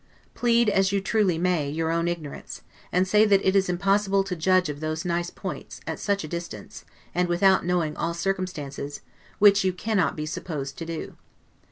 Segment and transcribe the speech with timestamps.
[0.33, 4.35] Plead, as you truly may, your own ignorance; and say, that it is impossible to
[4.35, 9.01] judge of those nice points, at such a distance, and without knowing all circumstances,
[9.37, 11.17] which you cannot be supposed to do.